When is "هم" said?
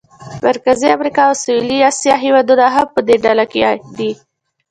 2.75-2.87